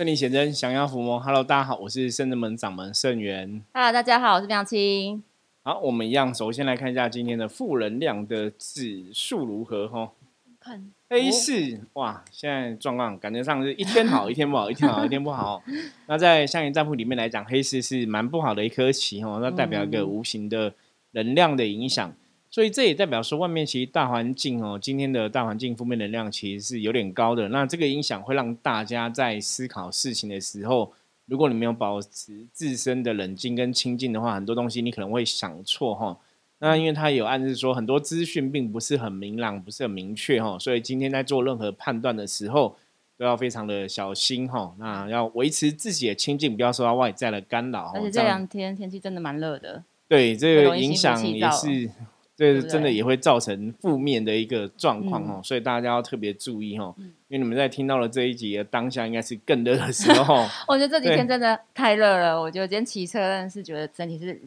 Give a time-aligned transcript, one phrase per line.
[0.00, 1.20] 圣灵显真，降妖伏魔。
[1.20, 3.62] Hello，大家好，我是圣真门掌门圣元。
[3.74, 5.22] Hello，大家好，我是亮清。
[5.62, 10.12] 好，我们一样，首先来看一下今天的负能量的指数如何哈。
[10.58, 15.62] 看黑市哇，现在状况感觉上是一天好 一天不好，一天好一天不好。
[16.06, 20.72] 那在象棋账户里面来讲，黑市是蛮不好的一颗棋哈，那代表一个无形的
[21.10, 22.10] 能量的影响。
[22.50, 27.48] 所以这也代表说，外面其实大环境哦，今天的大环境负面能量其实是有点高的。
[27.50, 30.92] 那这个影响会让大家在思考事情的时候，
[31.26, 36.18] 如果你没有保持自身的冷静跟清静的话，很多东西你可能会想错哈。
[36.58, 40.58] 那因为它有暗示说，很多资讯并不是很明朗，不是很明确哈。
[40.58, 42.76] 所以今天在做任何判断的时候，
[43.16, 44.74] 都要非常的小心哈。
[44.76, 47.92] 那要维持自己的清静，不要受到外在的干扰。
[47.94, 51.88] 而且这两天天气真的蛮热的，对这个影响也是。
[52.40, 56.94] 这真的也会造成负面的一个状况哦，所以大家要特别注意哦。
[57.28, 60.46] 因为你们在听到了这一集的当下，应该是更热的时候。
[60.66, 64.40] 我觉得这几天真的太热了，我觉得今天骑车真的是觉得身体是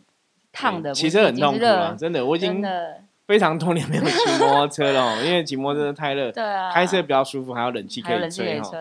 [0.52, 1.95] 烫的，骑车很痛苦啊！
[1.95, 2.66] 真的，我已经
[3.27, 8.71] 非常多年没有骑摩托车了，因为骑摩托车太热，对啊，开车比较舒服，还有冷气可以吹哈。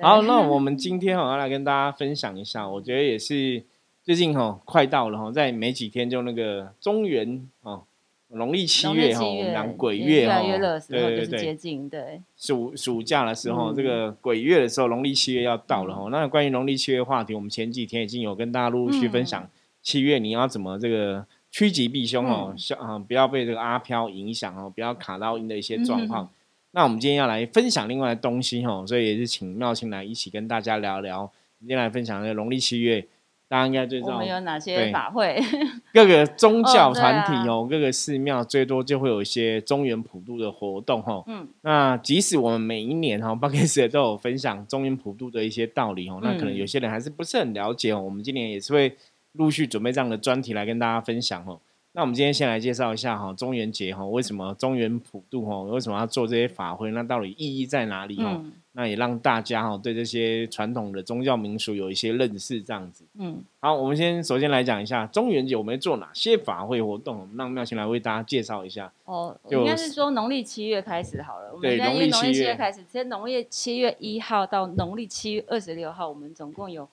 [0.00, 3.62] 好，那我们 今天哦要来跟大家分享一下，我觉得也是
[4.02, 7.82] 最近哈快到了哈，在没几天就那个中原哦。
[8.28, 10.40] 农历七月哈，我们讲鬼月哈，
[10.88, 16.08] 对对对，接近对暑暑假的时候，这个鬼月的时候，农历七月要到了哈。
[16.10, 19.48] 那关于农历七月话题，我们前几天已经有跟大家陆续分享，
[19.82, 26.28] 七月你要怎么这个趋吉避凶哦，像啊不要被这个阿飘影响哦，不要卡到阴的一些状况。
[26.72, 31.30] 那我们今天要来分享另外的东西哈，所以也是请妙清来一起跟大家聊聊，
[31.60, 33.06] 今天来分享这个农历七月。
[33.54, 35.40] 大家应该最知道我们有哪些法会？
[35.94, 41.22] 各个宗教团体哦，各个寺庙最多就会有一些中原普渡的活动哈。
[41.28, 48.00] 嗯，那即使我们每一年哈，巴克斯都有分享中原普渡的一些道理哦，那可能有些人还是不是很了解哦。
[48.02, 48.92] 我们今年也是会
[49.34, 51.60] 陆续准备这样的专题来跟大家分享哦。
[51.92, 56.90] 那我们今天先来介绍一下哈，中元节哈，为什么中原普渡哈，为什么要做这些法会？
[56.90, 58.42] 那到底意义在哪里哈？
[58.76, 63.04] 那也让大家哈对这些传统的宗教民俗有一些认识，这样子。
[63.18, 68.92] 嗯，好，我们先首先来讲一下中元节我们做哪些法会活动，让妙心来为大家介绍一下。
[69.04, 71.56] 哦，应该是说农历七月开始好了。
[71.62, 76.88] 对，农历七月开始，从农历七月一号到农历七月二十六号，我们总共有。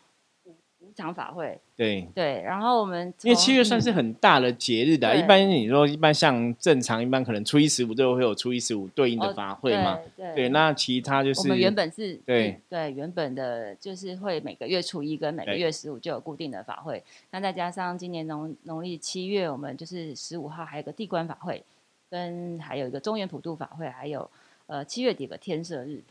[0.91, 2.07] 五场法会，对。
[2.13, 9.97] 对，然后我们因为七月算是很大的节日的，一般你说一般像正常一般可能初一十五都会有初一十五对应的法会嘛，
[10.35, 12.59] 对，那其他就是我们原本是对。
[12.69, 21.63] 对原本的就是会每个月初一跟每个月十五就有固定的法会，那再加上今年农农历七月我们就是十五号还有个地官法会，
[22.09, 24.29] 跟还有一个中原普渡法会，还有
[24.67, 26.03] 呃七月底的天赦日。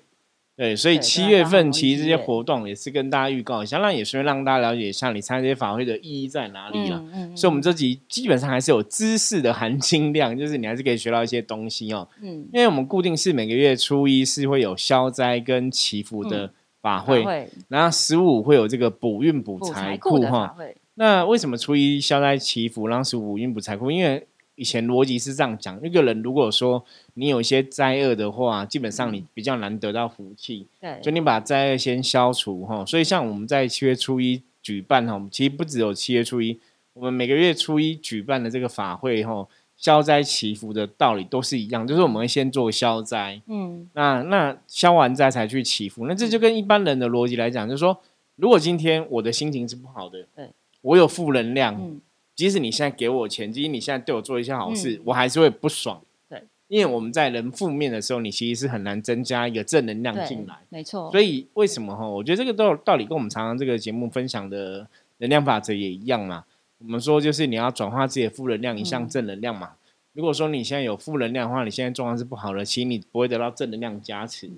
[0.60, 7.03] 对，所以七月份其实这些活动也是跟大家预告一下，那也是让大家了解一下你参加这些法会的意义在哪里了。
[7.15, 12.06] 嗯所以，我们这集基本上还是有知识的含金量，就是你还是可以学到一些东西哦。
[12.21, 20.54] 嗯，因为我们固定是每个月初一是会有消灾跟祈福的法会，然后十五会有这个补运补财库哈。
[20.97, 23.91] 那为什么初一消灾祈福，然后十五补运补财库？
[23.91, 24.27] 因为
[24.60, 26.84] 以前逻辑是这样讲：一个人如果说
[27.15, 30.66] 你有一些灾厄的话，基本上你比较难得到福气。
[30.78, 32.84] 对，所以你把灾厄先消除哈。
[32.84, 36.60] 所以像我们在七月初一举办哈，其实不只有七月初一，
[36.93, 39.48] 我们每个月初一举办的这个法会哈，
[39.78, 46.06] 消灾祈福的道理都是一样，就是我们会先做消灾，嗯，那那消完灾才去祈福。
[46.06, 47.98] 那这就跟一般人的逻辑来讲，就是说，
[48.37, 50.50] 如果今天我的心情是不好的，对
[50.82, 51.98] 我有负能量。
[52.34, 56.00] 即使你现在给我钱，即使你现在对我做一些好事，我还是会不爽。
[56.28, 60.54] 对，因为我们在人负面的时候，你其实是很难增加一个正能量进来。
[60.70, 61.10] 没错。
[61.10, 62.08] 所以为什么哈？
[62.08, 64.86] 我觉得这个道道理跟我们常常这个节目分享的
[65.18, 66.44] 能量法则也一样嘛。
[66.78, 69.72] 我们说就是你要转化自己的负能量，一向正能量嘛。
[70.14, 74.50] 如果说你现在有负能量的话，你现在状况是不好的，其实你不会得到正能量加持。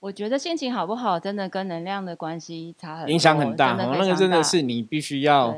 [0.00, 3.72] 我觉得心情好不好，真的跟能量的关系差很影响很大。
[3.72, 5.56] 那个真的是你必须要。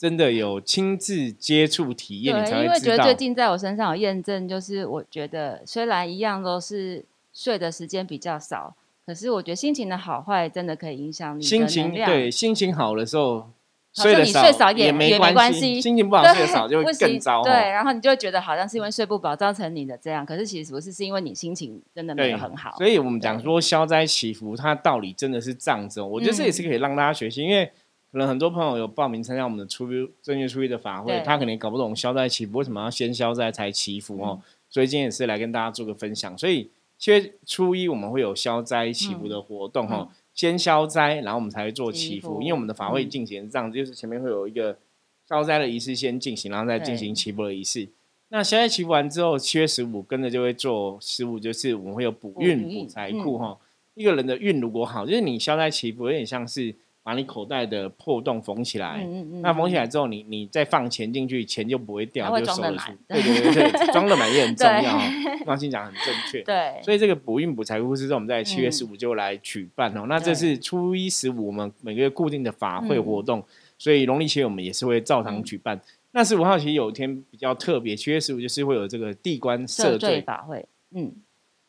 [0.00, 2.64] 真的有亲自接触体验，你才会知道。
[2.64, 7.04] 因为觉得最近在我身上有验证，就是我觉得虽然一样都是
[7.34, 8.74] 睡的时间比较少，
[9.04, 11.92] 可是我觉得心情的好坏真的可以影响你心情。
[11.92, 13.50] 对，心情好的时候
[13.92, 17.42] 睡得少也没关系，心情不好睡得少就会更糟。
[17.42, 22.74] 对，然后你就会觉得好像是因为睡不饱造成你的这样，可是其实不是，是因为你心情真的没有很好。
[22.78, 26.00] 所以我们讲说消灾祈福，它道理真的是这样子。
[26.00, 27.70] 我觉得这也是可以让大家学习，因为。
[28.12, 29.88] 可能很多朋友有报名参加我们的初
[30.20, 36.36] 正月初一的法会，他可能搞不懂消灾祈福为什么要先消灾才祈福哦，所以今天也是来跟大家做个分享。
[36.36, 36.68] 所以
[36.98, 42.42] 七月初一我们会有消灾祈福的活动哈，先消灾，然后我们才会做祈福。
[42.42, 44.76] 因为我们的法会进行这样，就是前面会有一个
[45.28, 47.88] 消灾的仪式先进行，然后再进行祈福的仪式。
[48.30, 53.56] 那消灾祈福完之后，七月十五跟着就会做十五，就是我们会有补运补财库哈。
[53.94, 56.74] 一个人的运如果好，就是你消灾祈福有点像是。
[57.02, 59.02] 把你口袋的破洞缝起来，
[59.42, 62.92] 那缝起来之后，你你再放钱进去，钱就不会掉，就收得出。
[63.08, 65.00] 对对对对，装的满也很重要。
[65.46, 66.42] 放心讲很正确。
[66.44, 70.04] 对，所以这个补运补财库是我们在七月十五就来举办哦。
[70.08, 73.42] 那这是初一十五我们每个月固定的法会活动，
[73.78, 75.80] 所以农历七月我们也是会照常举办。
[76.12, 80.66] 那十五号其实有一天比较特别，七月十五就是会有这个地官赦罪法会。
[80.90, 81.10] 嗯，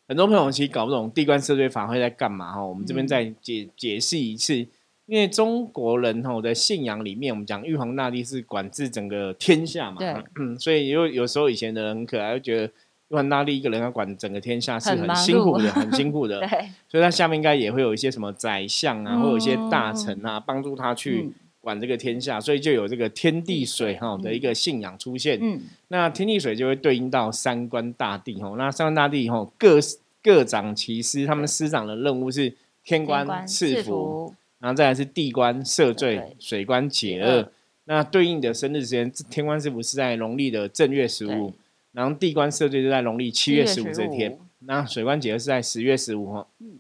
[0.10, 4.68] 很多朋友其实搞不懂地官赦罪法会在干嘛哈，我们这边再解解释一次。
[5.12, 9.98] 因为中国人吼的信仰里面，我们讲玉皇大帝是管制整个天下嘛，
[10.40, 12.74] 嗯，所以有有时候以前的人很可爱，就觉得
[13.10, 16.40] 玉皇大帝一个人要管整个天下是很辛苦的，很辛苦的，
[16.88, 21.30] 所以他下面应该也会有一些什么宰相啊，或有一些大臣啊，帮助他去
[21.60, 25.38] 管这个天下，所以就有这个天地水哈的一个信仰出现。
[25.42, 25.60] 嗯，
[25.90, 29.78] 那天地水就会对应到三官大帝吼，那三官大帝吼各
[30.24, 32.56] 各掌其师，他们师长的任务是
[32.86, 34.34] 天官赐福。
[34.62, 37.52] 然后再来是地官赦罪，水官解厄。
[37.86, 41.52] 那对应的生日时间，天官师傅是在农历的正月十五，
[41.92, 44.38] 然后地官赦罪就在农历七月十五这天。
[44.60, 46.48] 那水官解厄是在十月十五哈。
[46.60, 46.78] 嗯，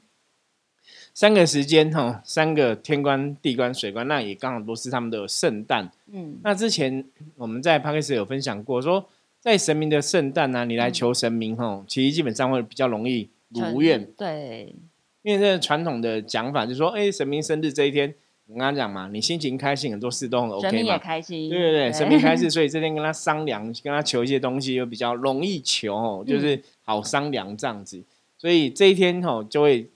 [1.11, 5.91] 三个时间哈，三个天官、地官、水官，那也刚好都是他们的圣诞。
[6.11, 7.03] 嗯，那之前
[7.35, 14.05] 我们在 p a 斯 k 有分享过，说在神明的圣诞呢，你来求神明哈，其实基本上会比较容易如愿。
[14.15, 14.75] 对。
[15.23, 18.13] 因为这传统的讲法就是说，哎，神明生日这一天，
[18.47, 20.69] 我刚刚讲嘛，你心情开心，很多事都很 OK 嘛。
[20.69, 21.49] 神明也开心。
[21.49, 28.01] 对对对，神明开心，所以这天跟他商量，跟他求一些东西，又比较容易求，就是好商量这样子。
[28.37, 29.87] 所以这一天吼，就会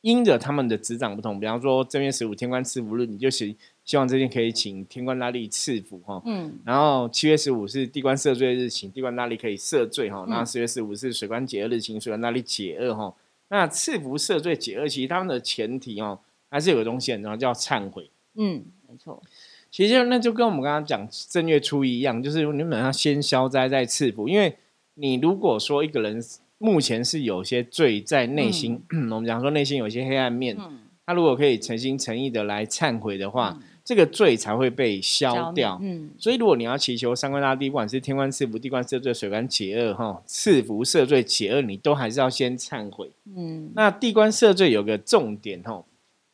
[0.00, 6.20] 因着他们的执掌不同，比方说正月十五天官赐福日，你就希希望这天可以请天官拉力赐福哈。
[6.26, 6.52] 嗯。
[6.64, 10.26] 然后七月十五是地官赦罪日，请地官拉力可以赦罪哈。
[10.28, 13.14] 那十月十五是水官解厄日，请水官拉力解厄哈。
[13.48, 16.18] 那赐福赦罪解厄，其实他们的前提哦，
[16.50, 18.10] 还是有个东西，然后叫忏悔。
[18.34, 19.22] 嗯，没错。
[19.70, 24.28] 其实那就跟我们刚刚讲正月初一一样，就是你本上先消灾再赐福。
[24.28, 24.56] 因为
[24.94, 26.22] 你如果说一个人
[26.58, 30.56] 目前是有些罪在内心， 我们讲说内心有些黑暗面，
[31.04, 33.58] 他如果可以诚心诚意的来忏悔的话。
[33.86, 43.70] 这个罪才会被消掉，嗯，所以如果你要祈求三官大帝，不管是天官赐福、地官赦罪、水官解厄，哈，赐福赦罪解厄，你都还是要先忏悔，嗯。
[43.76, 45.84] 那地官赦罪有个重点，哈，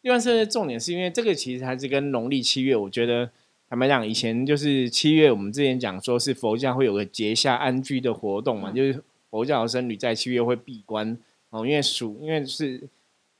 [0.01, 3.29] 地官赦罪重点是因为这个其实还是跟农历七月，我觉得
[3.69, 11.19] 坦白讲，以前就是七月，我们之前讲说是佛教会有个结下安居的活动嘛，就是佛教的僧侣在七月会闭关
[11.51, 12.89] 哦，因为属因为是。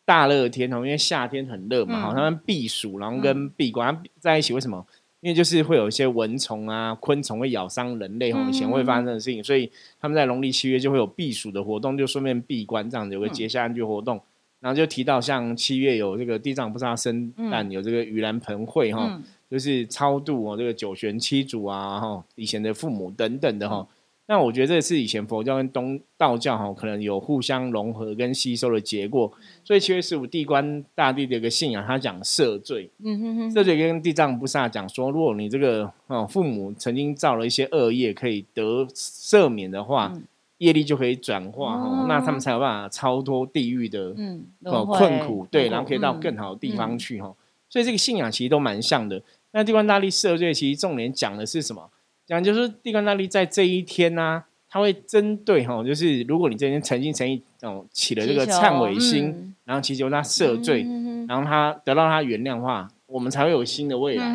[0.05, 4.53] 大热天哦，因为夏天很热嘛，好，他们避暑，然后跟闭关在一起。
[4.53, 4.85] 为什么？
[5.21, 9.71] 因为就是会有一些蚊虫啊、昆虫会咬伤人类，以前会发生的事情，所以
[10.01, 14.21] 他们在农历七月就会有避暑的活动，就顺便闭关这样子，有个结下安居活动。
[14.59, 23.87] 然后就提到像七月有这个地藏菩萨生诞，有这个盂兰盆会哈，就是超度哦，这个九玄七祖啊，哈，以前的父母等等的哈。
[24.33, 29.31] 那我觉得这是以前佛教跟东道教哈，可能有互相融合跟吸收的结果。
[29.63, 32.89] 所以七月十五地官大帝的一个信仰，他讲赦罪。
[33.05, 40.11] 嗯哼哼，赦罪跟地藏菩萨讲说，如果你这个哦父母曾经造了一些恶业，可以得赦免的话，
[40.57, 47.35] 业力就可以转化哈，那他们才有办法超脱地狱的嗯哦困苦，对，然后可以到更好的地方去哈。
[47.69, 49.23] 所以这个信仰其实都蛮像的。
[49.51, 51.91] 那地官大帝赦罪，其实重点讲的是什么？
[52.33, 60.87] 讲就是地官大帝在这一天呢，他会针对哈，就是如果你这天诚心诚意哦起了这个忏悔心，然后祈求他赦罪，
[61.29, 64.33] 然后他得到他原谅的话，我们才会有新的未来。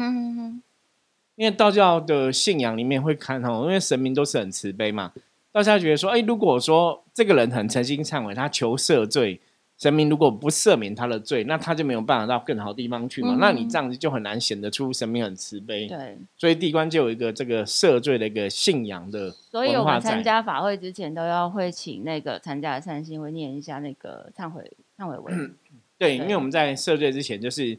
[1.35, 5.11] 因为道教的信仰里面会看哈，因为神明都是很慈悲嘛，
[5.51, 9.39] 道家觉得说，哎，如果说这个人很诚心忏悔，他求赦罪。
[9.77, 13.37] 神明如果不赦免他的罪，那他就没有办法到更好的地方去嘛？
[13.39, 15.85] 那你这样子就很难显得出神明很慈悲。
[15.85, 19.29] 对，所以地官就有一个这个赦罪的一个信仰的。
[19.51, 25.55] 所以我们参加法会之前都要会请那个参加的善心会念一下那个忏悔忏悔文。
[25.99, 27.77] 对，因为我们在赦罪之前，就是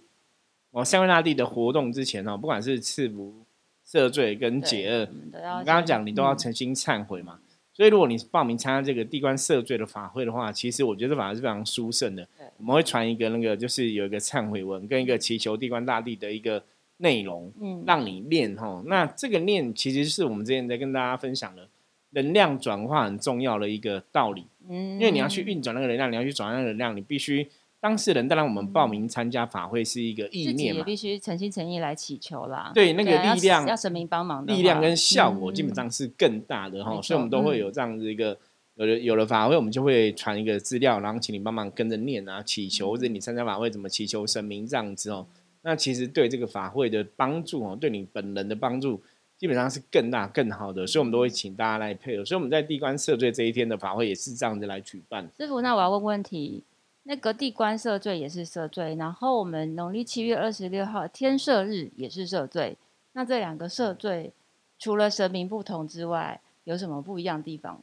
[0.70, 3.44] 我三位大帝的活动之前哦，不管是赐福、
[3.84, 7.40] 赦罪跟解厄，刚刚讲你都要诚心忏悔嘛。
[7.78, 12.26] 所以，如果你报名参加这个地官赦罪的法会的话，其实我觉得这法是非常殊胜的。
[12.56, 16.60] 我们会传一个那个，就是有一个忏悔文跟一个祈求地官大帝的一个
[16.96, 18.82] 内容，嗯，让你念哈。
[18.86, 21.68] 那这个念其实是我们之前在跟大家分享的
[22.10, 24.44] 能量转化很重要的一个道理。
[24.68, 27.46] 嗯，因为你要去运转那个能量，你要去转那个能量，你必须
[27.80, 32.72] 当事人当然我们报名参加法会是一个意念嘛，也必须诚心诚意来祈求啦。
[32.74, 38.36] 对，那个力量要神明帮忙，力量跟效果基本上是更大的哈，所以我们都会有这样子一个，
[38.74, 45.26] 有了有了法会，我们就会传一个资料，然后请你帮忙跟着念啊，祈求或者你参加法会怎么祈求神明这样子哦。
[45.62, 49.00] 那其实对这个法会的帮助哦，对你本人的帮助。
[49.38, 52.24] 基本上是更大更好的，所以我们都会请大家来配合。
[52.24, 55.30] 所以我们在地官赦罪这一天的法会也是这样子来举办。
[55.38, 56.64] 师傅，那我要问问题，
[57.08, 62.76] 那个地官赦罪也是赦罪，然后我们农历七月二十六号天赦日也是赦罪，
[63.14, 64.30] 那这两个赦罪
[64.78, 67.80] 除了神明不同之外，有什么不一样的地方吗？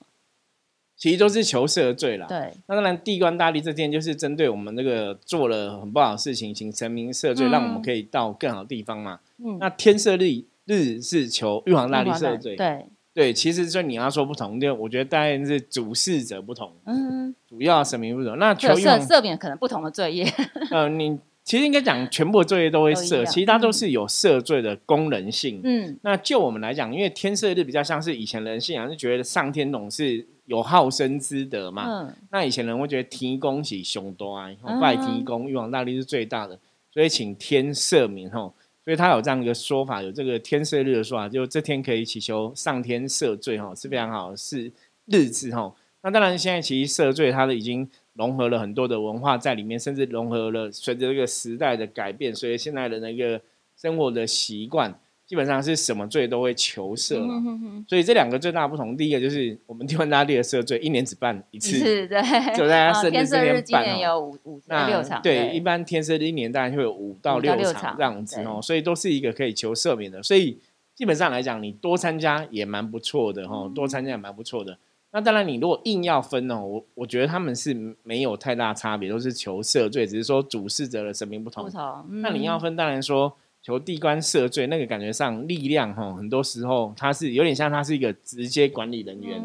[0.95, 2.27] 其实都是求赦罪啦。
[2.27, 9.19] 对，那当然地官大帝这天就是针对我们那个做了很不好的事情，请神明赦罪，让我们可以到更好的地方嘛。
[9.37, 10.45] 嗯，那天赦日。
[10.67, 18.37] 日是求玉皇大帝赦罪，对对，其实就你要说不同，就我觉得大概是主事者不同，嗯，主要神明不同。
[18.37, 20.29] 那求赦赦免可能不同的罪业，
[20.69, 25.61] 呃，你其实应该讲全部的罪业都会赦，其实它都是有赦罪的功能性。
[25.63, 31.85] 嗯，那就我们来讲，因为天赦日比较像是以前人信仰，是觉得上天总是有好生之德嘛。
[31.87, 34.49] 嗯，那以前人会觉得提供喜凶多啊，
[34.81, 36.59] 拜提供，玉皇大帝是最大的，
[36.91, 38.53] 所以请天赦免吼。
[38.85, 44.71] 所以他有这样一个说法，有这个天赦日的说法，就这天可以祈求上天赦罪哈，是非常好，是
[45.07, 45.73] 日子哈。
[46.03, 53.41] 那当然，现在其实赦罪它的已经融合了很多的文化在里面，甚至融合了随着这个时代的改变，所以现在的一个
[53.75, 54.99] 生活的习惯。
[55.27, 57.41] 基本上是什么罪都会求赦了，
[57.87, 62.21] 所以这两个最大的不同，第一个就是我们地方大地的赦罪一年只办一次，对，
[62.55, 70.59] 就大家生日这天办有五五六场，对，一般天赦日一年大概会有五到六场这样子哦，所以都是一个可以求赦免的，所以
[70.93, 74.77] 基本上来讲，你多参加也蛮不错的哈，多参加也蛮不错的。
[75.11, 81.63] 那当然，你如果硬要分哦，我我觉得他们是没有太大差别，都是求赦罪，只是说主事者的神明不同。
[81.65, 83.35] 不同，那你要分，当然说。
[83.65, 89.41] 求地官赦罪，那个感觉上力量哈，很多时候他是有点像他是一个直接管理人员，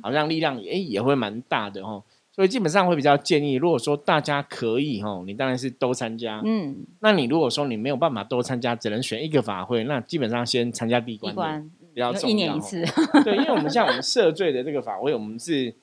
[0.00, 2.00] 好像力量诶也会蛮大的哈，
[2.30, 11.34] 所以基本上会比较建议，如果说大家可以哈，你当然是都参加，嗯，那你如果说你没有办法都参加，只能选一个法会，那基本上先参加地官
[11.92, 12.80] 比较重要，一年一次，
[13.24, 15.74] 对，因为我们像我们 赦罪的这个法会，我们是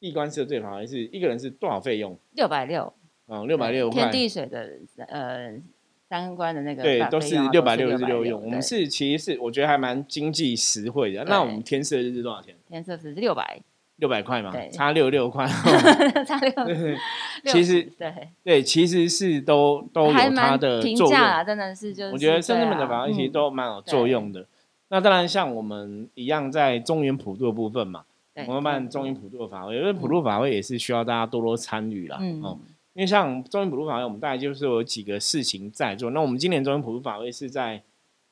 [0.00, 2.18] 地官赦罪法会是一个人是多少费用？
[2.32, 2.94] 六百六，
[3.28, 5.60] 嗯，六百六天地水的呃。
[6.08, 8.42] 三关的那个对，都是六百六十六用。
[8.42, 11.24] 我们是其实是我觉得还蛮经济实惠的。
[11.24, 12.54] 那我们天色日是多少钱？
[12.68, 13.60] 天色日是六百
[13.96, 15.46] 六百块嘛，差六六块，
[16.24, 16.52] 差六。
[17.46, 24.46] 其实对对，其实是都都有它的作用，真的是就我觉得深圳的法其实都蛮有作用的。
[24.88, 28.04] 那当然像我们一样在中原普渡的部分嘛，
[28.46, 32.18] 我们办中原普渡的法会，因为普渡法会也是需要大家多多参与啦。
[32.20, 32.60] 嗯。
[32.96, 36.10] 因为像中原普渡法会，我们大概就是有几个事情在做。
[36.12, 37.82] 那我们今年中原普渡法会是在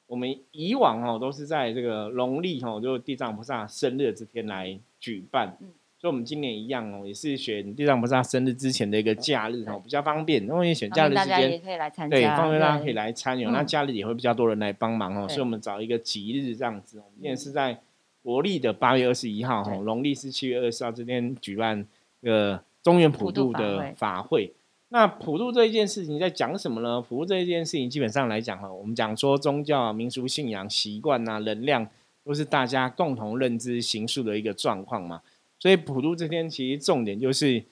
[0.06, 5.54] 我们以往哦都是在这个农历哦，就地藏菩萨生日这天来举办。
[5.61, 5.68] 嗯，
[5.99, 10.42] 所以我们今年一样哦，也是选地藏菩萨生日之前的一个假日哦，比较方便。
[10.42, 11.61] 因为选假日时间，
[12.09, 13.44] 对，方便大家可以来参与。
[13.44, 16.97] 那假日也会比较多人来帮忙哦，所以我们找一个吉日这样子。
[17.00, 17.78] 我们今年是在
[18.23, 21.87] 国历的八月二十一号，哦，农历是七月二十号这天举办
[22.23, 22.64] 这个。
[22.85, 24.53] 中原普渡的法会，
[24.91, 27.00] 那普渡这一件事情在讲什么呢？
[27.00, 31.88] 普渡这一件事情，基本上来讲哈，我们讲说宗教、民俗信仰、习惯呐、能量，
[32.23, 35.23] 都是大家共同认知、形塑的一个状况嘛。
[35.59, 37.64] 所以普渡这天，其实重点就是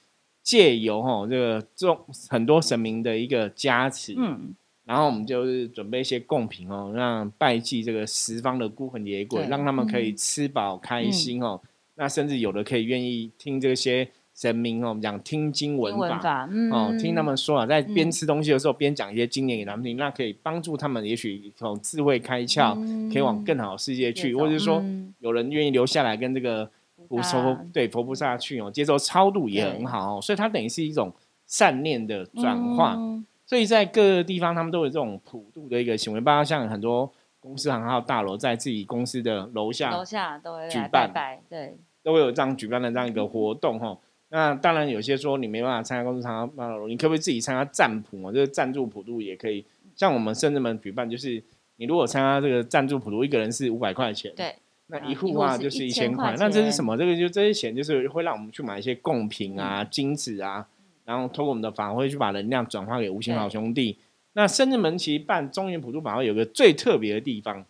[0.43, 1.99] 借由哈这个众
[2.31, 4.55] 很多神明的一个加持，嗯，
[4.87, 11.61] 然后我们就是准备一些贡品哦，让拜祭这个十方的孤魂野鬼，让他们可以吃饱开心哦。
[11.97, 14.09] 那甚至有的可以愿意听这些。
[14.43, 16.49] 神明哦，我们讲听经文法。
[16.73, 22.75] 哦，听他们说啊，在边吃东西的时候边讲一些经典给他们听，那可以帮助他们，也许从智慧开窍，
[23.13, 24.83] 可以往更好的世界去，或者是说
[25.21, 26.69] 有人愿意留下来跟这个
[27.09, 31.13] 佛说对佛菩萨去哦，接受超度也很好哦，所以它等于是一种
[31.47, 32.99] 善念的转化，
[33.47, 37.09] 所以在各个地方他们都有这种普度的一个行为，包括像很多
[37.39, 41.13] 公司行号大楼在自己公司的楼下楼下都会举办，
[41.49, 43.97] 对，都会有这样举办的这样一个活动哈。
[44.35, 48.33] 那当然，有些说你没办法参加公司参加你可不可以自己参加占卜嘛？
[48.33, 49.63] 就是赞助普渡也可以。
[49.95, 51.43] 像我们深圳门举办，就是
[51.77, 56.35] 你如果参加这个赞助普渡，一个人是五百块钱，对，那一户啊就是一千块。
[56.39, 56.97] 那这是什么？
[56.97, 60.67] 这个就这些钱就是会让我们去买一些贡品啊、金子啊，
[61.05, 63.99] 然后通过我们的法会去把能量转化给无形好兄弟。
[64.33, 67.67] 那深圳门其实办中原普渡法会有个最特别的地方，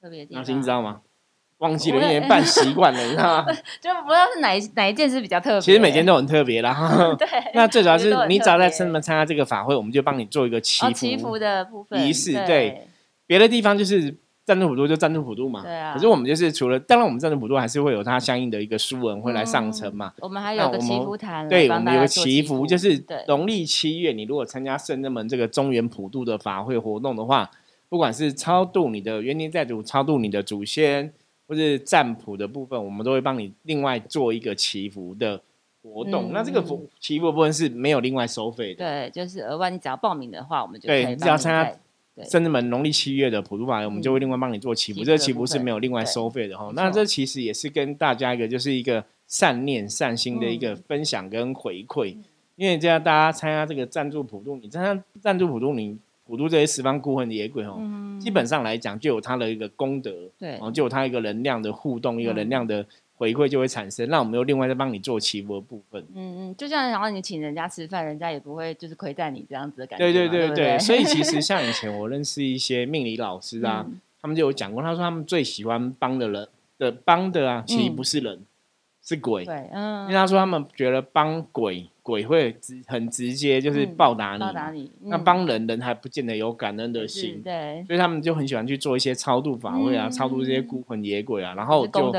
[0.00, 1.02] 特别地方，那您知道吗？
[1.58, 3.46] 忘记了，因为办习惯了，你知道吗？
[3.80, 5.60] 就不知道是哪一哪一件是比较特别。
[5.60, 6.74] 其实每件都很特别啦。
[7.18, 7.26] 对。
[7.54, 12.34] 那最主要是你只要在深圳参加这个法会，我们就帮你做一个祈福祈福的部分仪式。
[12.46, 12.88] 对。
[13.26, 15.62] 别的地方就是赞助普渡就赞助普渡嘛。
[15.62, 15.94] 对啊。
[15.94, 20.12] 可是我们就是除了，当然我们赞助普渡还是会有它相应的一个书文会来上层嘛。
[20.18, 21.48] 我们还有个祈福坛。
[21.48, 27.50] 对，我们有个祈福，就是农历七月，你如果参加圣人门这个中原普渡的法会活动的话，
[27.88, 31.14] 不管是超度你的冤亲债主，超度你的祖先。
[31.46, 35.40] 或者占卜的部分，我们都会帮你另外做一个祈福的
[35.82, 36.32] 活动。
[36.32, 38.84] 那这个福祈福部分是没有另外收费的。
[38.84, 45.04] 对，就是额外你只要报名的话，我们就对，只要参加甚至门农历七月的普渡法，我们就会另外帮你做祈福。
[45.04, 46.72] 这个祈福是没有另外收费的哈。
[46.74, 52.16] 那这其实也是跟大家一个就是一个善念善心的一个分享跟回馈。
[52.56, 55.98] 因为这样大家参加这个赞助普渡，你参加赞助普渡，你。
[56.26, 57.80] 普渡这些十方孤魂野鬼哦，
[58.20, 64.08] 基本上来讲就有它的一个功德，对，然后就有它一个能量的互动，一个能量的回馈就会产生。
[64.08, 66.04] 那我们又另外再帮你做祈福的部分。
[66.14, 70.12] 嗯嗯，就像然后你请人家吃饭，人家也不会就是亏待你这样子的感觉。
[70.12, 73.86] 对对对对，所以其实 像以前我认识一些命理老师啊，
[74.20, 78.40] 他们就有讲过，他说他们最喜欢帮的人的帮的啊，其实不是人，
[79.00, 79.44] 是鬼。
[79.44, 81.88] 对，嗯，因为他说他们觉得帮鬼。
[82.06, 84.38] 鬼会直很直接，就是报答你。
[84.38, 84.88] 报答你。
[85.00, 87.82] 那帮人人还不见得有感恩的心，对。
[87.84, 92.12] 所以他们就很喜欢去做一些超度法会啊，超度这些孤魂野鬼啊，然后就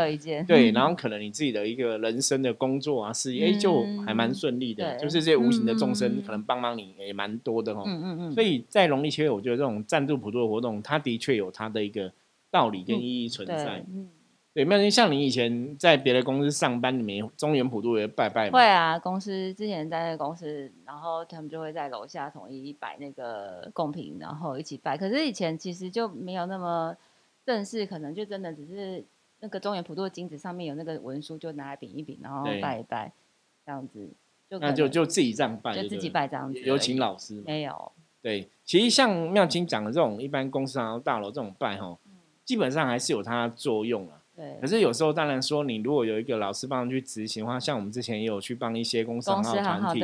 [0.45, 4.97] 对，然后可能你自己的一个人生的工作啊事业，哎，就还蛮顺利的。
[4.97, 7.83] 就是这些无形的众生可能帮帮你也蛮多的哦。
[7.85, 8.31] 嗯嗯嗯。
[8.33, 12.11] 所以在农历七月，我觉得这种赞助普渡的活动，它的确有它的一个
[12.51, 13.85] 道理跟意义存在。
[13.89, 14.09] 嗯。
[14.57, 18.57] 对，没有像你以前在别的公司上班，你们中原普渡也拜拜吗？
[18.57, 24.97] 会啊，公司之前在那个公司，然后他们就会在楼下统一摆那个贡品，然后一起拜。
[24.97, 26.97] 可是以前其实就没有那么
[27.45, 29.05] 正式，可能就真的只是
[29.41, 33.13] 那个中原普渡的金子上面有那个文书，就拿来饼一饼，然后拜一拜，
[33.63, 34.09] 这样子。
[34.49, 36.59] 就那就就自己这样拜，就自己拜这样子。
[36.61, 37.91] 有请老师没有？
[38.23, 41.95] 对，其实像妙清讲的这种一般公司啊大楼这种拜哈，
[42.43, 44.23] 基本上还是有它的作用啊。
[44.61, 50.03] 可是有时候，当然说，你如果有一个老师帮去执行的话，像我们之前也有去帮一些公司、团体，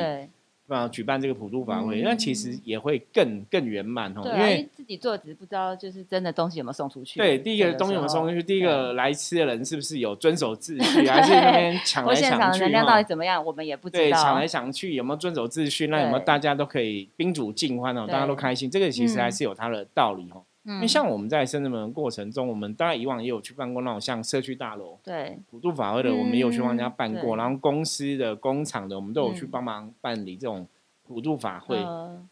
[0.66, 4.22] 帮举办这个普渡法会，那其实也会更更圆满哦。
[4.24, 7.20] 因为自己做只是不知道，就是真的东西有没有送出去。
[7.20, 8.42] 对，第一个东西有没有送出去？
[8.42, 12.60] 第一个来吃的人是不是有遵守秩序， 还是那边抢来抢去？
[12.60, 13.44] 能量到底怎么样？
[13.44, 14.02] 我们也不知道。
[14.02, 15.88] 对，抢来抢去有没有遵守秩序？
[15.88, 18.06] 那有没有大家都可以宾主尽欢哦？
[18.06, 20.42] 大家都开心，这个其实还是有它的道理哦。
[20.66, 27.36] 因为像我们在深圳门过程中，我们当然以往也有去办过那种像社区大楼、对普渡法会的，我们也有去帮人家办过。
[27.36, 30.66] 然后公司的、工厂的，我们都有去帮忙办理这种
[31.06, 31.76] 普渡法会。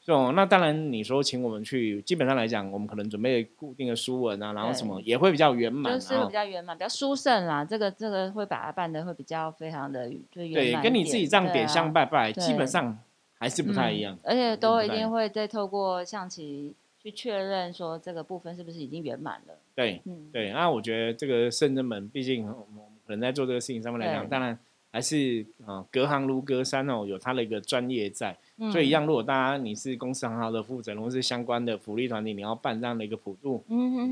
[0.01, 7.62] 这种那当然你说请我们去，基本上来讲，我们可能准备固定的书文啊，然后什么也会比较圆满，就是比较圆满、比较殊胜啦。
[7.62, 10.83] 这个这个会把它办的会比较非常的就圆满。
[10.83, 12.99] 对，跟你自己这样点香拜拜，基本上
[13.38, 14.16] 还是不太一样。
[14.25, 16.75] 而且都一定会再透过象棋。
[17.03, 19.55] 去确认说这个部分是不是已经圆满了？
[19.75, 20.53] 对，嗯，对。
[20.53, 24.57] 那我觉得这个圣真门，毕竟我们可能在做这个事情上面来讲，当然
[24.93, 28.37] 还是啊，隔行如隔山哦，有他的一个专业在。
[28.71, 33.59] 所以一样，如果大家你是公司行号的负责人，或是相关的福利团体，你要办这样的一个普渡，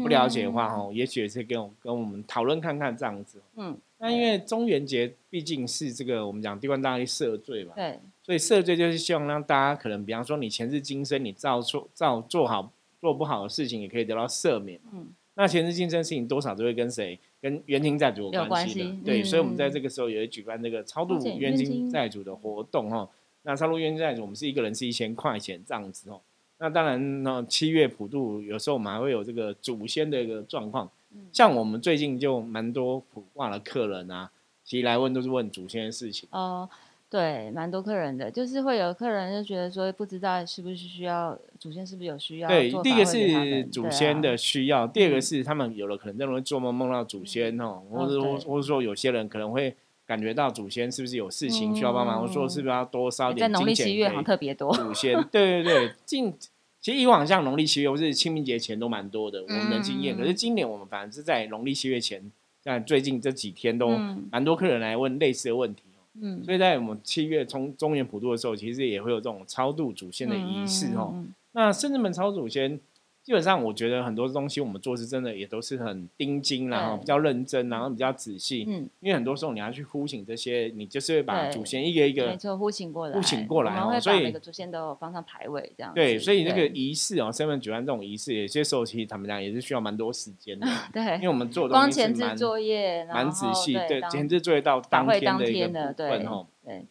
[0.03, 3.41] 不了解的话哦，也许也是跟我跟我们讨论看看这样子。
[3.55, 12.73] 嗯，那因为中元节毕竟是这个我们讲地官大帝赦罪嘛，对，所以赦罪就是希望让大家可能，比方说你前世今生你造错造做好。
[13.01, 14.79] 做不好的事情也可以得到赦免。
[14.93, 17.19] 嗯，那前世今生事情多少都会跟谁？
[17.41, 18.97] 跟冤亲债主有关系的。
[19.05, 23.09] 对，所以我们在这个时候也会举办这个超度冤亲债主的活动哦。
[23.43, 26.21] 那超度冤亲债主，我们是一个人是一千块钱这样子哦。
[26.59, 30.91] 那当然呢，七月普渡有时候我们还会有这个祖先的一个状况。
[31.33, 34.31] 像我们最近就蛮多普卦的客人啊，
[34.63, 36.29] 其实来问都是问祖先的事情。
[36.33, 36.69] 哦。
[37.11, 42.49] 对，蛮多客人的，就是会有客人就觉得说，不知道是不是需要祖先，是不是有需要？
[42.49, 49.75] 对，第一个是祖先的需要，第二个是他们有了可能在容易做梦梦到祖先哦，或者或或者说有些人可能会
[50.07, 53.97] 感觉到祖先是不是有事情需要帮忙，或者说是不是要多烧点金钱？
[53.97, 56.33] 月好像特别多祖先，对对对，近
[56.81, 60.17] 其实以往像农历七月或是清明节前都蛮多的，我们的经验。
[60.17, 62.31] 可是今年我们反而是在农历七月前，
[62.63, 63.89] 像最近这几天都
[64.31, 65.83] 蛮多客人来问类似的问题。
[66.21, 71.25] 嗯，所以在我们七月从中原普渡的时候，其实也会有这种超度祖先的仪式哦。
[71.53, 72.81] 那圣至门超祖先，
[73.23, 78.65] 基本上，我觉得很多东西我们做是真的也都是很盯紧，然后比较认真，然后比较仔细。
[78.67, 84.01] 嗯，因为很多时候你要去呼请这些，你就是会把祖先一个一个没错呼请过来，呼请过来哦。
[84.01, 85.93] 所以每个祖先都有放上牌位这样。
[85.95, 90.67] 对，所以那个仪式哦，身份举办这种仪式，有些时候其实他们讲也是需要蛮多时间的。
[90.91, 96.47] 对，因为我们做光前置作业蛮仔细，对，前置作业到当天的一个部分哦。
[96.65, 96.87] 对，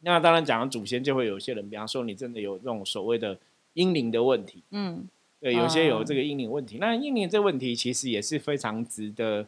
[0.00, 3.38] 那当然讲祖先就会有些人，比方说你真的有这种所谓的
[3.74, 5.08] 阴灵的问题，嗯。
[5.40, 9.46] 对，有些有这个阴灵问题，那阴灵这问题其实也是非常值得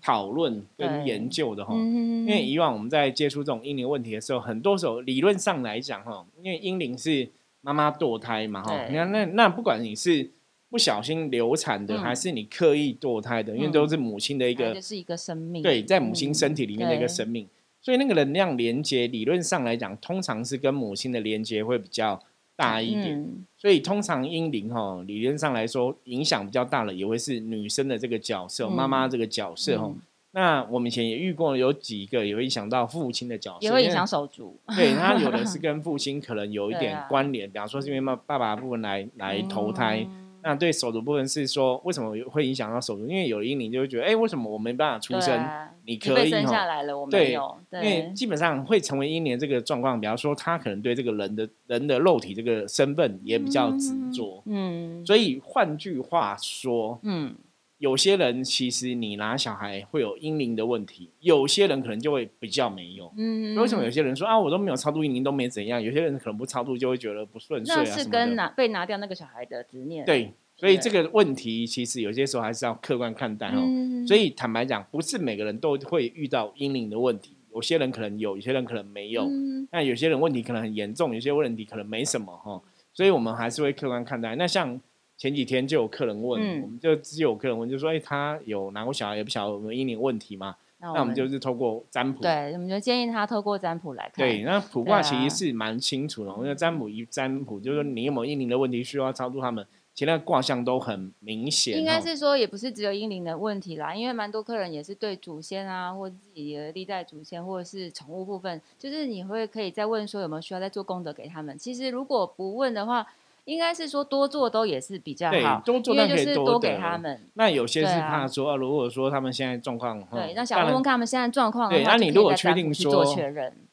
[0.00, 1.74] 讨论跟研究的哈。
[1.74, 7.28] 因为以往我们在接触这种阴灵问题的时候，很多时候理论上来讲哈，因为阴灵是
[7.60, 10.30] 妈妈堕胎嘛哈，你看那那不管你是
[10.70, 17.48] 不小心流产的，还是你刻意堕胎的，因为都是母亲的一个，是一个生命，对，在母亲身体里面的一个生命，
[17.80, 22.22] 所以那个能量连接理论上来讲，通常是跟母亲的连接会比较。
[22.56, 29.92] 大一点，所以通常阴灵哈，理论上来说影响比较大的，也会是女生的这个角色，妈妈这个角色哈。
[30.34, 34.58] 那我们以前也遇过有几个也会影响到父亲的角色，也会影响手足。
[34.76, 40.06] 对他有的是 跟父亲可能有一点关联，比方说是因为妈爸爸部分来来投胎。
[40.42, 43.06] 那对手足部分是说，为什么会影响到手足？
[43.06, 45.48] 因为有阴灵就会觉得，哎，为什么我没办法出生？
[45.84, 47.56] 你可以生下来了，我没有。
[47.72, 54.42] 因为基本上会成为阴灵这个状况，比方说他可能对这个人的人的肉体这个身份也比较执着。
[54.46, 57.34] 嗯，所以换句话说，嗯。
[57.82, 63.12] 有些人其实你拿小孩会有阴灵的问题，有些人可能就会比较没有。
[63.16, 65.82] 嗯，为什么有些人说啊，我都没有超度阴灵都没怎样？
[65.82, 70.06] 有些人可能不超度就会觉得不顺遂啊那是跟拿被拿掉那个小孩的执念。
[70.06, 73.60] 对，所以这个问题其实有些时候还是要客观看待哦。
[74.06, 79.28] 所以坦白讲，不是每个人都会遇到阴灵的问题，有些人可能有，有些人可能没有。
[79.72, 82.62] 那有些人问题可能很严重，有些问题可能没什么哈。
[82.94, 84.36] 所以我们还是会客观看待。
[84.36, 84.80] 那像。
[85.22, 94.26] 前几天就有客人问，我们就只有客人问，就说：“哎，他有拿过小孩，也不晓得有没有阴灵问题嘛？”那我们就是透过占卜，对，我们就建议他透过占卜来看。
[94.26, 101.78] 对，那卜卦其实是蛮清楚的，因为占卜一占卜，就是说你有没有阴灵的问题，需要超度他们，其他卦象都很明显。
[101.78, 111.56] 应该是说，也不是只有阴灵的问题啦，因为蛮多客人也是对祖先啊，或自己的历代祖先，或者是宠物部分，就是你会可以再问说有没有需要再做功德给他们。
[111.56, 113.06] 其实如果不问的话。
[113.44, 117.28] 应该是说多做都也是比较好，多做那可以多给他们。
[117.34, 121.68] 那有些是怕说，如果说他们现在状况，对，那小问问看他们现在状况。
[121.68, 123.04] 对，那你如果确定说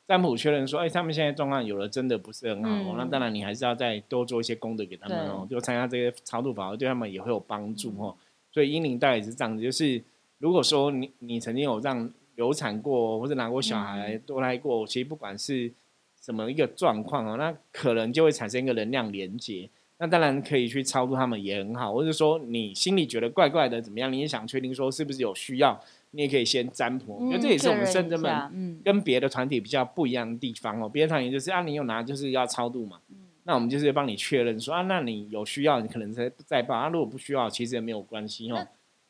[0.08, 8.16] 占卜确认说，哎，他们现在状况有的真的不是很好，那当然你还是要再多做一些功德给他们哦，就参加这些超度法会，对他们也会有帮助哦。
[8.52, 10.04] 所以阴灵大概也是这样子，就是
[10.40, 15.72] 如果说你你曾经有这样流产过，或者拿过小孩多来过，其实不管是。
[16.30, 17.38] 什么一个状况哦？
[17.38, 19.68] 那可能就会产生一个能量连接。
[19.98, 24.14] 那当然可以去超度他们也很好，或者说你心里觉得怪怪的怎么样？
[24.14, 27.16] 你也想确定说是不是有需要，你也可以先占卜。
[27.16, 30.88] 我觉得这也是我们圣者们跟别的团体比较不一样的地方哦。
[30.88, 33.00] 别的团体就是啊，你有拿就是要超度嘛。
[33.46, 36.90] 那我们就是帮你确认说啊，那你有需要你可能再再报啊。
[36.90, 38.68] 如果不需要，其实也没有关系哦。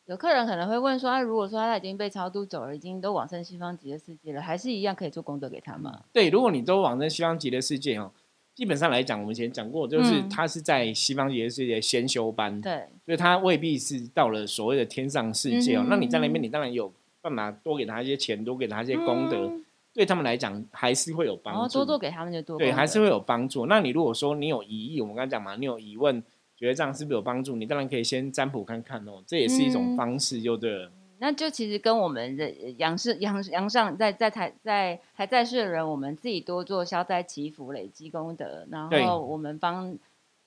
[0.10, 8.12] 有客人可能会问说：“啊，如果说他已经被超度走了，已经都往生西方极乐世界了，还是一样可以做功德给他吗？”对，如果你都往生西方极乐世界哦，
[8.56, 15.86] 基本上来讲，我们以前讲过，就是他是在西方极乐世界先修班，对，所以他未必是到了所谓的天上世界哦。
[15.88, 16.91] 那你在那边，你当然有
[17.22, 19.48] 办法多给他一些钱，多给他一些功德，
[19.93, 21.74] 对他们来讲还是会有帮助。
[21.76, 23.67] 多多给他们就多，对，还是会有帮助。
[23.67, 26.24] 那你如果说你有疑义，我们刚才讲嘛，你有疑问。
[26.60, 27.56] 觉得这样是不是有帮助？
[27.56, 30.91] 你当然可以先占卜看看哦，这也是一种方式，就对了。
[31.19, 39.98] 那就其实跟我们的杨氏、杨杨上在在台在还在世的人，我们自己多做消灾祈福、累积功德，然后我们帮。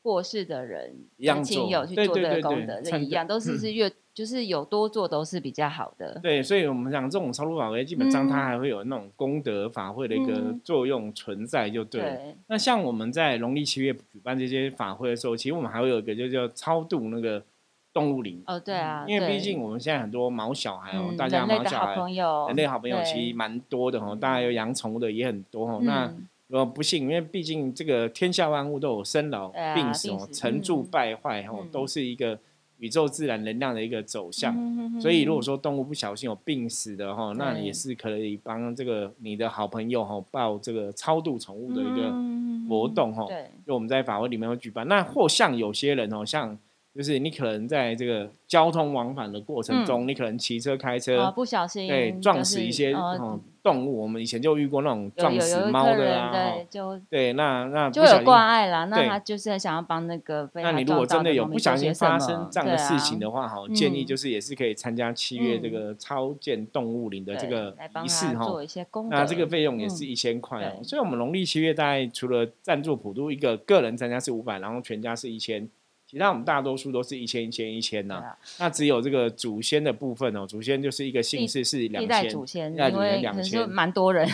[0.04, 0.96] 过世的人
[1.44, 6.20] 亲友去做这个功德，这一样都是是越就是有多做都是比较好的。
[6.22, 12.36] 对，所以我们讲这种超度法会，基本上它还会有那种功德法会的一个作用存在，就对。
[12.46, 17.42] 那像我们在农历七月举办这些法会的时候，其实我们还会有一个就叫超度那个
[17.92, 18.42] 动物灵。
[18.46, 21.94] 哦，对啊，因为毕竟我们现在很多毛小孩哦，大家毛小孩，
[22.48, 26.12] 人类好朋友其实蛮多的哦，大家有养宠物的也很多哦，那。
[26.52, 32.38] 呃，不幸，因为毕竟这个天下万物都有生老病死哦，成住败坏哦，都是一个
[32.82, 34.52] 宇宙自然能量的一个走向。
[35.00, 42.12] 所以，如果说动物不小心有病死的哈，那也是可以帮这个你的好朋友哈报这个超度宠物的一个
[42.68, 43.26] 活动哈。
[43.64, 44.86] 就我们在法会里面会举办。
[44.88, 46.58] 那或像有些人哦，像
[46.94, 52.92] 就是你可能在这个交通往返的过程中，你可能骑车开车不小心对撞死一些
[53.62, 54.02] 动物。
[54.02, 58.84] 我们以前就遇过那种撞死猫的啊，对，就对，那那就有挂碍啦。
[58.84, 60.50] 那他就是想要帮那个。
[60.52, 67.74] 那你如果真的有不小心发生这样的事情的话，哈，建议就是也是可以参加七月这个超建动物林的这个
[68.04, 68.46] 仪式哈。
[69.08, 70.82] 那这个费用也是一千块哦。
[70.82, 75.66] 所以我们农历七月大概除了赞助普渡一个个人参加是五百，然后全家是一千。
[76.12, 78.22] 其他我们大多数都是一千一千一千呐，
[78.58, 84.28] 那只有这个祖先的部分哦，祖先就是一个姓氏是两代祖先，因为可能蛮多人，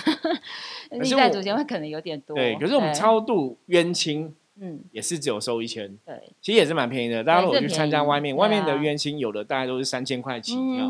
[0.90, 2.34] 历代祖先会可能有点多。
[2.34, 7.22] 对，可是我们超度冤亲，嗯，也是只有收一千，对，其实也是蛮便宜的。
[7.22, 10.84] 大家如果去参加外面，外面的冤亲有的大概都是三千块起跳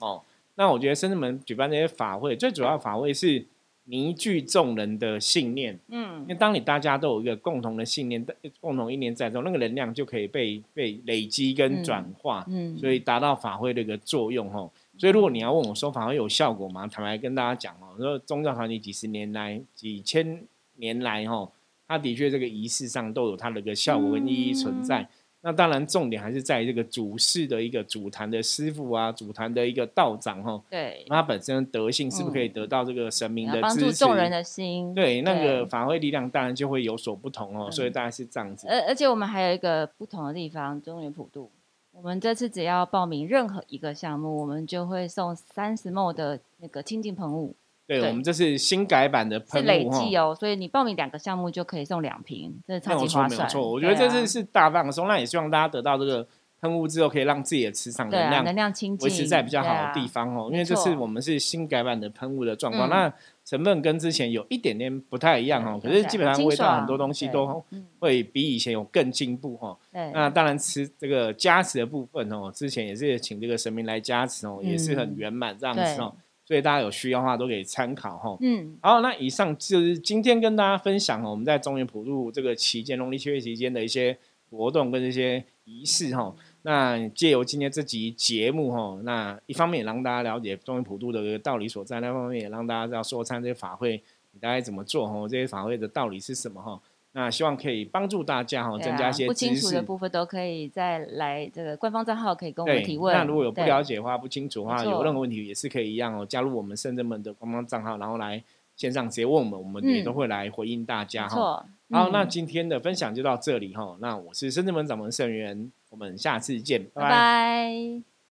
[0.00, 0.22] 哦。
[0.56, 3.46] 那我觉得深圳门举办这些法会，最主要法会是。
[3.84, 8.24] 凝聚众人的信念，嗯，因为当你大家都有一个共同的信念，
[8.60, 14.72] 共同一念在中，那个能量就可以被被累积跟转化，嗯，所以达到法会的一个作用，吼。
[14.98, 16.86] 所以如果你要问我说法会有效果吗？
[16.86, 20.44] 坦白跟大家讲哦，说宗教团体几十年来、几千
[20.76, 21.50] 年来，吼，
[21.88, 25.08] 它的确这个仪式上都有它的一个效果跟意义存在。
[25.44, 30.62] 那当然，重点还是在这个主事的一个主坛的师傅啊，主坛的一个道长哈。
[30.70, 31.04] 对。
[31.08, 34.94] 他本身德性是不是可以得到这个神明的帮助众人的心？
[34.94, 37.68] 对，那个法会力量当然就会有所不同哦。
[37.70, 38.68] 所以大概是这样子。
[38.68, 41.50] 而而且我们还有一个不同的地方，中原普渡。
[41.90, 47.54] 我们这次只要报名任何一个项目，我们就会送三十亩的那个清净喷雾。
[48.00, 53.30] 对，我们这是新改版的喷雾，是累计哦，所以你报名两个项目就可以送两瓶，这超级划算。
[53.30, 56.26] 没有错，我觉得这次是大放松，那也希望大家得到这个
[56.60, 60.48] 喷雾之后，可以让自己的磁场能量能量清维持在比较好的地方哦。
[60.52, 63.12] 因为这次我们是新改版的喷雾的状况，那
[63.44, 67.64] 成分跟之前有一点点不太一样哦，可是基本上味道很多东西都
[67.98, 69.76] 会比以前有更进步哦。
[70.14, 76.14] 那当然吃这个加持的部分哦，之前也是请这个神明来加持哦，也是很圆满这样子哦。
[76.44, 78.36] 所以大家有需要的话都可以参考哈。
[78.40, 84.18] 嗯，好，那以上就是今天跟大家分享哦，我们在中原普渡这个期间，农历七月期间的一些
[84.50, 86.34] 活动跟这些仪式哈。
[86.62, 94.02] 那借由今天这集节目哈，那一方面也让大家了解中原普渡的一个道理所在，那方面也让大家知道说参这些法会
[94.32, 96.80] 你大概怎么做哈，这些法会的道理是什么哈。
[97.14, 103.14] 那希望可以帮助大家哈，增加一些不清楚的部分都可以再来这个官方账号可以跟我们提问。
[103.14, 108.42] 那如果有不了解的话、不清楚的话，有任何问题也是可以一样哦，加入我们深圳门的官方账号，然后来
[108.76, 111.66] 线上直接问我们，我们也都会来回应大家哈。
[111.90, 113.96] 好，那今天的分享就到这里哈。
[114.00, 118.11] 那我是深圳门掌门盛元，我们下次见，拜拜。